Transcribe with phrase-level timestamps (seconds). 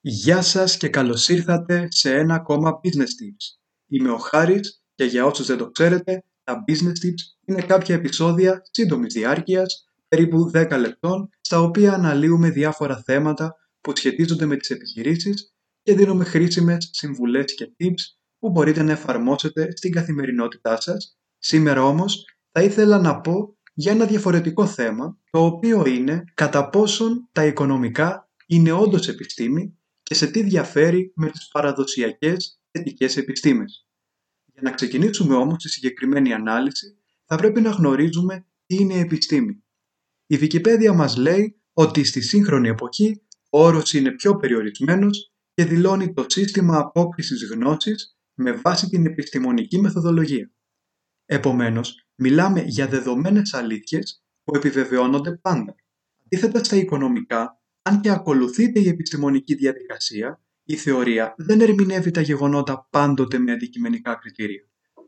[0.00, 3.58] Γεια σας και καλώς ήρθατε σε ένα ακόμα Business Tips.
[3.86, 8.62] Είμαι ο Χάρης και για όσους δεν το ξέρετε, τα Business Tips είναι κάποια επεισόδια
[8.70, 15.54] σύντομης διάρκειας, περίπου 10 λεπτών, στα οποία αναλύουμε διάφορα θέματα που σχετίζονται με τις επιχειρήσεις
[15.82, 18.02] και δίνουμε χρήσιμες συμβουλές και tips
[18.38, 21.18] που μπορείτε να εφαρμόσετε στην καθημερινότητά σας.
[21.38, 27.28] Σήμερα όμως θα ήθελα να πω για ένα διαφορετικό θέμα, το οποίο είναι κατά πόσον
[27.32, 29.78] τα οικονομικά είναι όντως επιστήμη
[30.08, 33.86] και σε τι διαφέρει με τις παραδοσιακές θετικές επιστήμες.
[34.52, 39.64] Για να ξεκινήσουμε όμως τη συγκεκριμένη ανάλυση, θα πρέπει να γνωρίζουμε τι είναι η επιστήμη.
[40.26, 46.12] Η Wikipedia μας λέει ότι στη σύγχρονη εποχή ο όρος είναι πιο περιορισμένος και δηλώνει
[46.12, 50.52] το σύστημα απόκτησης γνώσης με βάση την επιστημονική μεθοδολογία.
[51.24, 55.74] Επομένως, μιλάμε για δεδομένες αλήθειες που επιβεβαιώνονται πάντα.
[56.24, 57.57] Αντίθετα στα οικονομικά,
[57.88, 64.14] αν και ακολουθείται η επιστημονική διαδικασία, η θεωρία δεν ερμηνεύει τα γεγονότα πάντοτε με αντικειμενικά
[64.14, 64.62] κριτήρια.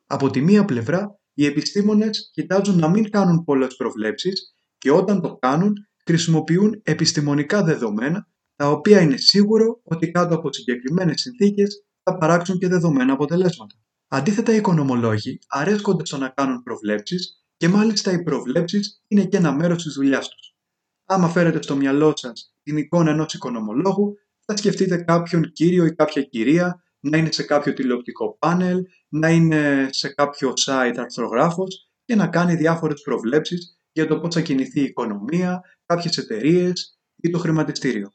[0.06, 5.36] Από τη μία πλευρά, οι επιστήμονες κοιτάζουν να μην κάνουν πολλές προβλέψεις και όταν το
[5.40, 5.74] κάνουν,
[6.04, 12.68] χρησιμοποιούν επιστημονικά δεδομένα, τα οποία είναι σίγουρο ότι κάτω από συγκεκριμένες συνθήκες θα παράξουν και
[12.68, 13.74] δεδομένα αποτελέσματα.
[14.08, 19.52] Αντίθετα, οι οικονομολόγοι αρέσκονται στο να κάνουν προβλέψεις και μάλιστα οι προβλέψεις είναι και ένα
[19.52, 20.54] μέρος της δουλειάς τους.
[21.04, 24.14] Άμα φέρετε στο μυαλό σας την εικόνα ενός οικονομολόγου,
[24.46, 29.88] θα σκεφτείτε κάποιον κύριο ή κάποια κυρία να είναι σε κάποιο τηλεοπτικό πάνελ, να είναι
[29.90, 34.84] σε κάποιο site αρθρογράφος και να κάνει διάφορες προβλέψεις για το πώς θα κινηθεί η
[34.84, 38.10] οικονομία, κάποιες εταιρείες ή το χρηματιστήριο.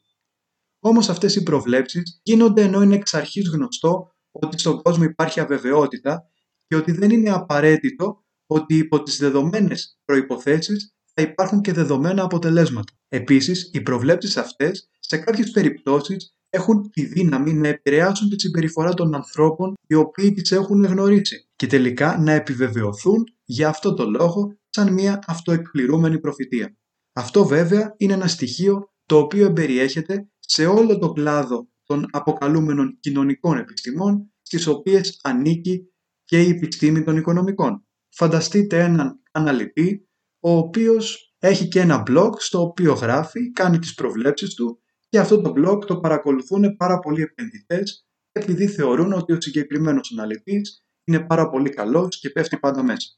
[0.80, 6.30] Όμως αυτές οι προβλέψεις γίνονται ενώ είναι εξ αρχής γνωστό ότι στον κόσμο υπάρχει αβεβαιότητα
[6.66, 12.92] και ότι δεν είναι απαραίτητο ότι υπό τις δεδομένες προϋποθέσεις θα υπάρχουν και δεδομένα αποτελέσματα.
[13.08, 19.14] Επίσης, οι προβλέψεις αυτές σε κάποιες περιπτώσεις έχουν τη δύναμη να επηρεάσουν τη συμπεριφορά των
[19.14, 24.92] ανθρώπων οι οποίοι τις έχουν γνωρίσει και τελικά να επιβεβαιωθούν για αυτό το λόγο σαν
[24.92, 26.76] μια αυτοεκπληρούμενη προφητεία.
[27.12, 33.58] Αυτό βέβαια είναι ένα στοιχείο το οποίο εμπεριέχεται σε όλο τον κλάδο των αποκαλούμενων κοινωνικών
[33.58, 35.92] επιστημών στις οποίες ανήκει
[36.24, 37.86] και η επιστήμη των οικονομικών.
[38.08, 40.05] Φανταστείτε έναν αναλυτή
[40.46, 45.40] ο οποίος έχει και ένα blog στο οποίο γράφει, κάνει τις προβλέψεις του και αυτό
[45.40, 51.48] το blog το παρακολουθούν πάρα πολλοί επενδυτές επειδή θεωρούν ότι ο συγκεκριμένος αναλυτής είναι πάρα
[51.48, 53.08] πολύ καλός και πέφτει πάντα μέσα.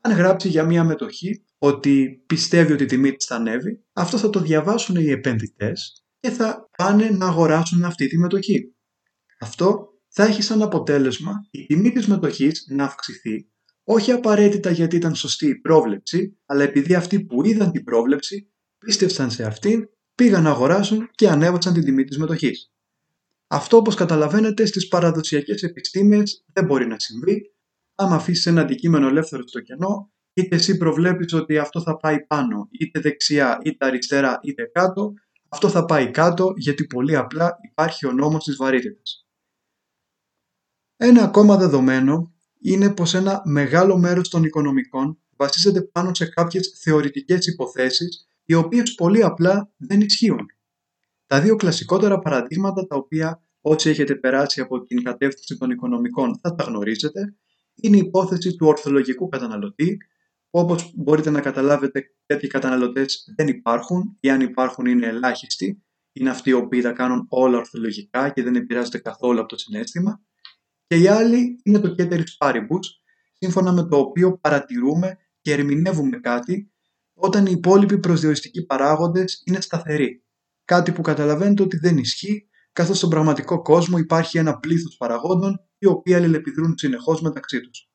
[0.00, 4.30] Αν γράψει για μία μετοχή ότι πιστεύει ότι η τιμή της θα ανέβει, αυτό θα
[4.30, 8.74] το διαβάσουν οι επενδυτές και θα πάνε να αγοράσουν αυτή τη μετοχή.
[9.40, 13.51] Αυτό θα έχει σαν αποτέλεσμα η τιμή της μετοχής να αυξηθεί
[13.84, 19.30] όχι απαραίτητα γιατί ήταν σωστή η πρόβλεψη, αλλά επειδή αυτοί που είδαν την πρόβλεψη πίστευσαν
[19.30, 22.72] σε αυτήν, πήγαν να αγοράσουν και ανέβασαν την τιμή της μετοχής.
[23.46, 27.54] Αυτό όπως καταλαβαίνετε στις παραδοσιακές επιστήμες δεν μπορεί να συμβεί.
[27.94, 32.68] Άμα αφήσεις ένα αντικείμενο ελεύθερο στο κενό, είτε εσύ προβλέπεις ότι αυτό θα πάει πάνω,
[32.70, 35.12] είτε δεξιά, είτε αριστερά, είτε κάτω,
[35.48, 39.26] αυτό θα πάει κάτω γιατί πολύ απλά υπάρχει ο νόμος της βαρύτητας.
[40.96, 42.31] Ένα ακόμα δεδομένο
[42.62, 48.94] είναι πως ένα μεγάλο μέρος των οικονομικών βασίζεται πάνω σε κάποιες θεωρητικές υποθέσεις οι οποίες
[48.94, 50.46] πολύ απλά δεν ισχύουν.
[51.26, 56.54] Τα δύο κλασικότερα παραδείγματα τα οποία όσοι έχετε περάσει από την κατεύθυνση των οικονομικών θα
[56.54, 57.36] τα γνωρίζετε
[57.74, 59.96] είναι η υπόθεση του ορθολογικού καταναλωτή
[60.50, 66.30] που όπως μπορείτε να καταλάβετε τέτοιοι καταναλωτές δεν υπάρχουν ή αν υπάρχουν είναι ελάχιστοι είναι
[66.30, 70.20] αυτοί οι οποίοι τα κάνουν όλα ορθολογικά και δεν επηρεάζονται καθόλου από το συνέστημα
[70.92, 72.84] και η άλλη είναι το Ceteris Paribus,
[73.32, 76.72] σύμφωνα με το οποίο παρατηρούμε και ερμηνεύουμε κάτι
[77.14, 80.24] όταν οι υπόλοιποι προσδιοριστικοί παράγοντες είναι σταθεροί.
[80.64, 85.86] Κάτι που καταλαβαίνετε ότι δεν ισχύει, καθώς στον πραγματικό κόσμο υπάρχει ένα πλήθος παραγόντων οι
[85.86, 87.90] οποίοι αλληλεπιδρούν συνεχώς μεταξύ τους.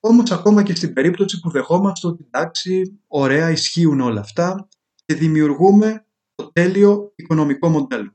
[0.00, 4.68] Όμως ακόμα και στην περίπτωση που δεχόμαστε ότι εντάξει, ωραία ισχύουν όλα αυτά
[5.04, 8.14] και δημιουργούμε το τέλειο οικονομικό μοντέλο.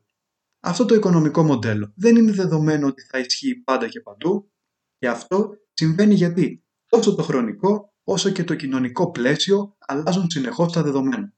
[0.60, 4.52] Αυτό το οικονομικό μοντέλο δεν είναι δεδομένο ότι θα ισχύει πάντα και παντού
[4.98, 10.84] και αυτό συμβαίνει γιατί τόσο το χρονικό όσο και το κοινωνικό πλαίσιο αλλάζουν συνεχώς τα
[10.84, 11.34] δεδομένα.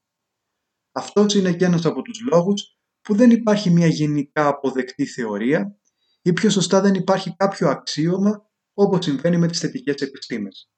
[0.91, 5.79] Αυτός είναι και ένας από τους λόγους που δεν υπάρχει μια γενικά αποδεκτή θεωρία
[6.21, 10.71] ή πιο σωστά δεν υπάρχει κάποιο αξίωμα όπως συμβαίνει με τις θετικές επιστήμες.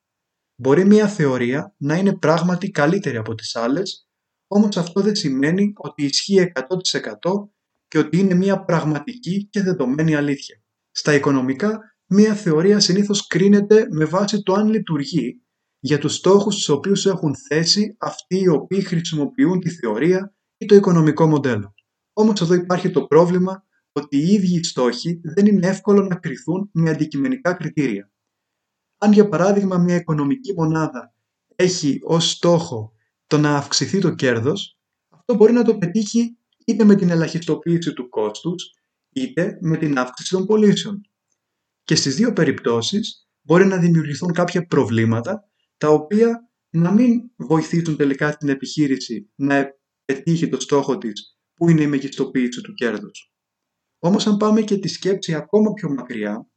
[0.55, 4.09] Μπορεί μια θεωρία να είναι πράγματι καλύτερη από τις άλλες,
[4.47, 6.51] όμως αυτό δεν σημαίνει ότι ισχύει
[7.21, 7.49] 100%
[7.91, 10.63] και ότι είναι μια πραγματική και δεδομένη αλήθεια.
[10.91, 15.41] Στα οικονομικά, μια θεωρία συνήθως κρίνεται με βάση το αν λειτουργεί
[15.79, 20.75] για τους στόχους τους οποίους έχουν θέσει αυτοί οι οποίοι χρησιμοποιούν τη θεωρία ή το
[20.75, 21.73] οικονομικό μοντέλο.
[22.13, 26.69] Όμως εδώ υπάρχει το πρόβλημα ότι οι ίδιοι οι στόχοι δεν είναι εύκολο να κριθούν
[26.73, 28.11] με αντικειμενικά κριτήρια.
[28.97, 31.13] Αν για παράδειγμα μια οικονομική μονάδα
[31.55, 32.93] έχει ως στόχο
[33.27, 34.77] το να αυξηθεί το κέρδος,
[35.09, 36.35] αυτό μπορεί να το πετύχει
[36.71, 38.63] είτε με την ελαχιστοποίηση του κόστους,
[39.09, 41.01] είτε με την αύξηση των πωλήσεων.
[41.83, 48.37] Και στις δύο περιπτώσεις μπορεί να δημιουργηθούν κάποια προβλήματα τα οποία να μην βοηθήσουν τελικά
[48.37, 49.67] την επιχείρηση να
[50.05, 53.33] πετύχει το στόχο της που είναι η μεγιστοποίηση του κέρδους.
[53.99, 56.47] Όμως αν πάμε και τη σκέψη ακόμα πιο μακριά,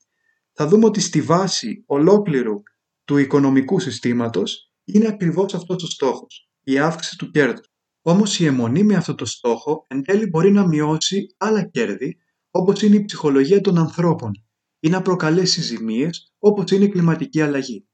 [0.52, 2.62] θα δούμε ότι στη βάση ολόκληρου
[3.04, 7.73] του οικονομικού συστήματος είναι ακριβώς αυτός ο στόχος, η αύξηση του κέρδους.
[8.06, 12.16] Όμως η αιμονή με αυτό το στόχο εν τέλει μπορεί να μειώσει άλλα κέρδη
[12.50, 14.32] όπως είναι η ψυχολογία των ανθρώπων
[14.80, 17.86] ή να προκαλέσει ζημίες όπως είναι η κλιματική αλλαγή.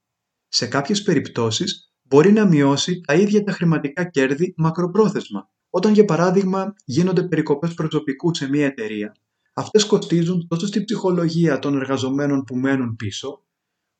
[0.48, 5.50] Σε κάποιες περιπτώσεις μπορεί να μειώσει τα ίδια τα χρηματικά κέρδη μακροπρόθεσμα.
[5.70, 9.16] Όταν για παράδειγμα γίνονται περικοπές προσωπικού σε μια εταιρεία,
[9.54, 13.44] αυτές κοστίζουν τόσο στην ψυχολογία των εργαζομένων που μένουν πίσω,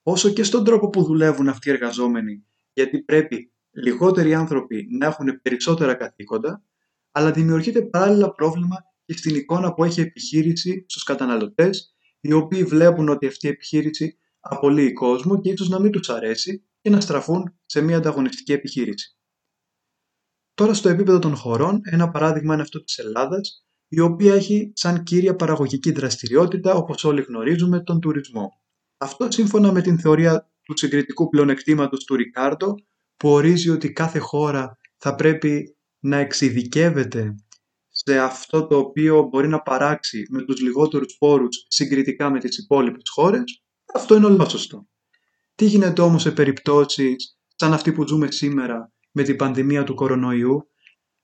[0.02, 5.40] όσο και στον τρόπο που δουλεύουν αυτοί οι εργαζόμενοι, γιατί πρέπει λιγότεροι άνθρωποι να έχουν
[5.42, 6.64] περισσότερα καθήκοντα,
[7.10, 13.08] αλλά δημιουργείται παράλληλα πρόβλημα και στην εικόνα που έχει επιχείρηση στους καταναλωτές, οι οποίοι βλέπουν
[13.08, 17.58] ότι αυτή η επιχείρηση απολύει κόσμο και ίσως να μην τους αρέσει και να στραφούν
[17.66, 19.18] σε μια ανταγωνιστική επιχείρηση.
[20.54, 25.02] Τώρα στο επίπεδο των χωρών, ένα παράδειγμα είναι αυτό της Ελλάδας, η οποία έχει σαν
[25.02, 28.50] κύρια παραγωγική δραστηριότητα, όπως όλοι γνωρίζουμε, τον τουρισμό.
[28.96, 32.74] Αυτό σύμφωνα με την θεωρία του συγκριτικού πλεονεκτήματος του Ρικάρντο,
[33.20, 37.34] που ορίζει ότι κάθε χώρα θα πρέπει να εξειδικεύεται
[37.88, 43.02] σε αυτό το οποίο μπορεί να παράξει με τους λιγότερους πόρους συγκριτικά με τις υπόλοιπες
[43.14, 43.62] χώρες,
[43.94, 44.88] αυτό είναι ολόσωστο.
[45.54, 50.68] Τι γίνεται όμως σε περιπτώσεις σαν αυτή που ζούμε σήμερα με την πανδημία του κορονοϊού,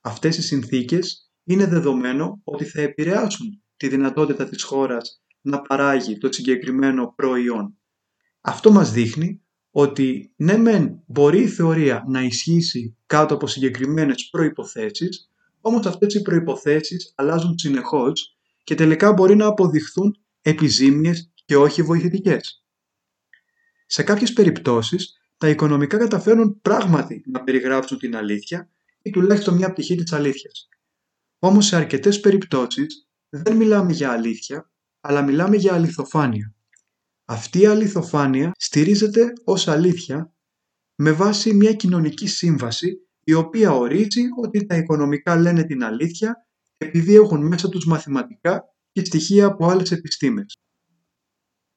[0.01, 6.33] αυτές οι συνθήκες είναι δεδομένο ότι θα επηρεάσουν τη δυνατότητα της χώρας να παράγει το
[6.33, 7.79] συγκεκριμένο προϊόν.
[8.41, 9.46] Αυτό μας δείχνει
[9.79, 15.31] ότι ναι μεν μπορεί η θεωρία να ισχύσει κάτω από συγκεκριμένες προϋποθέσεις,
[15.61, 22.65] όμως αυτές οι προϋποθέσεις αλλάζουν συνεχώς και τελικά μπορεί να αποδειχθούν επιζήμιες και όχι βοηθητικές.
[23.87, 28.71] Σε κάποιες περιπτώσεις, τα οικονομικά καταφέρνουν πράγματι να περιγράψουν την αλήθεια
[29.03, 30.69] ή τουλάχιστον μια πτυχή της αλήθειας.
[31.39, 34.71] Όμως σε αρκετές περιπτώσεις δεν μιλάμε για αλήθεια,
[35.01, 36.56] αλλά μιλάμε για αληθοφάνεια.
[37.29, 40.35] Αυτή η αληθοφάνεια στηρίζεται ως αλήθεια
[40.95, 46.47] με βάση μια κοινωνική σύμβαση η οποία ορίζει ότι τα οικονομικά λένε την αλήθεια
[46.77, 48.63] επειδή έχουν μέσα τους μαθηματικά
[48.93, 50.55] και στοιχεία από άλλες επιστήμες.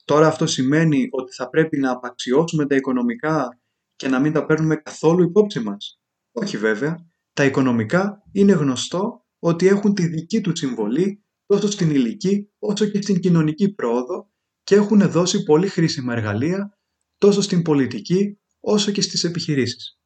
[0.05, 3.61] Τώρα αυτό σημαίνει ότι θα πρέπει να απαξιώσουμε τα οικονομικά
[3.95, 5.99] και να μην τα παίρνουμε καθόλου υπόψη μας;
[6.31, 12.51] Όχι βέβαια, τα οικονομικά είναι γνωστό ότι έχουν τη δική τους συμβολή τόσο στην ηλική
[12.59, 14.31] όσο και στην κοινωνική πρόοδο
[14.69, 16.77] και έχουν δώσει πολύ χρήσιμα εργαλεία
[17.17, 19.99] τόσο στην πολιτική όσο και στις επιχειρήσεις.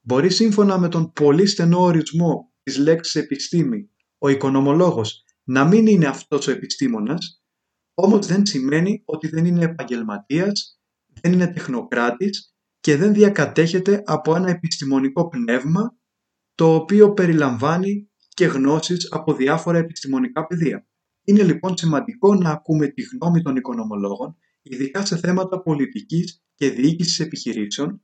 [0.00, 6.06] Μπορεί σύμφωνα με τον πολύ στενό ορισμό της λέξης επιστήμη ο οικονομολόγος να μην είναι
[6.06, 7.42] αυτός ο επιστήμονας,
[7.94, 10.80] όμως δεν σημαίνει ότι δεν είναι επαγγελματίας,
[11.20, 15.96] δεν είναι τεχνοκράτης και δεν διακατέχεται από ένα επιστημονικό πνεύμα
[16.54, 20.86] το οποίο περιλαμβάνει και γνώσεις από διάφορα επιστημονικά πεδία.
[21.24, 27.20] Είναι λοιπόν σημαντικό να ακούμε τη γνώμη των οικονομολόγων, ειδικά σε θέματα πολιτικής και διοίκησης
[27.20, 28.02] επιχειρήσεων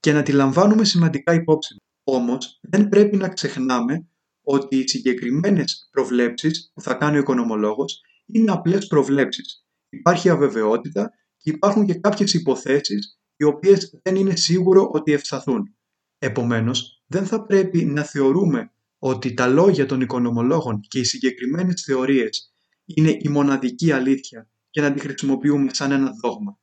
[0.00, 1.76] και να τη λαμβάνουμε σημαντικά υπόψη.
[2.04, 4.08] Όμως δεν πρέπει να ξεχνάμε
[4.42, 9.66] ότι οι συγκεκριμένες προβλέψεις που θα κάνει ο οικονομολόγος είναι απλές προβλέψεις.
[9.88, 15.76] Υπάρχει αβεβαιότητα και υπάρχουν και κάποιες υποθέσεις οι οποίες δεν είναι σίγουρο ότι ευσταθούν.
[16.18, 22.53] Επομένως, δεν θα πρέπει να θεωρούμε ότι τα λόγια των οικονομολόγων και οι συγκεκριμένες θεωρίες
[22.84, 26.58] είναι η μοναδική αλήθεια και να τη χρησιμοποιούμε σαν ένα δόγμα.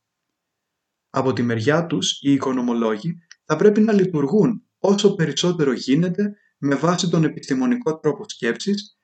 [1.10, 7.10] Από τη μεριά τους, οι οικονομολόγοι θα πρέπει να λειτουργούν όσο περισσότερο γίνεται με βάση
[7.10, 9.00] τον επιστημονικό τρόπο σκέψης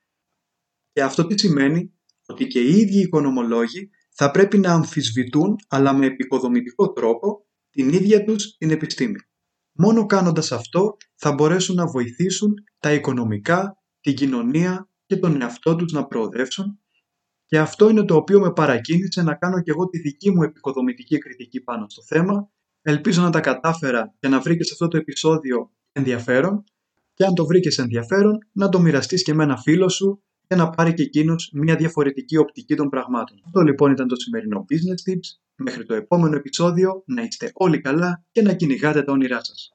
[0.92, 1.92] και αυτό τι σημαίνει;
[2.26, 7.90] Ότι και οι ίδιοι οι οικονομολόγοι θα πρέπει να αμφισβητούν αλλά με επικοδομητικό τρόπο την
[7.90, 9.16] ίδια τους την επιστήμη.
[9.72, 15.92] Μόνο κάνοντας αυτό θα μπορέσουν να βοηθήσουν τα οικονομικά, την κοινωνία και τον εαυτό τους
[15.92, 16.80] να προοδεύσουν
[17.48, 21.18] και αυτό είναι το οποίο με παρακίνησε να κάνω και εγώ τη δική μου επικοδομητική
[21.18, 22.52] κριτική πάνω στο θέμα.
[22.82, 26.64] Ελπίζω να τα κατάφερα και να βρήκες αυτό το επεισόδιο ενδιαφέρον
[27.14, 30.70] και αν το βρήκες ενδιαφέρον να το μοιραστείς και με ένα φίλο σου και να
[30.70, 33.42] πάρει και εκείνος μια διαφορετική οπτική των πραγμάτων.
[33.46, 35.40] Αυτό λοιπόν ήταν το σημερινό Business Tips.
[35.56, 39.66] Μέχρι το επόμενο επεισόδιο να είστε όλοι καλά και να κυνηγάτε τα όνειρά σας.